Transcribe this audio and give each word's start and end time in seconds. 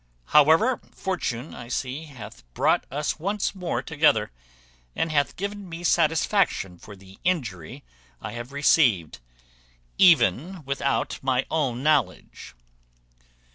However, 0.33 0.79
fortune, 0.91 1.53
I 1.53 1.67
see, 1.67 2.05
hath 2.05 2.43
brought 2.55 2.87
us 2.89 3.19
once 3.19 3.53
more 3.53 3.83
together, 3.83 4.31
and 4.95 5.11
hath 5.11 5.35
given 5.35 5.69
me 5.69 5.83
satisfaction 5.83 6.79
for 6.79 6.95
the 6.95 7.19
injury 7.23 7.83
I 8.19 8.31
have 8.31 8.51
received, 8.51 9.19
even 9.99 10.65
without 10.65 11.19
my 11.21 11.45
own 11.51 11.83
knowledge." 11.83 12.55